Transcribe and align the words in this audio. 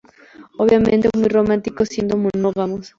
Obviamente 0.57 1.11
muy 1.15 1.27
románticos, 1.29 1.89
siendo 1.89 2.17
monógamos". 2.17 2.89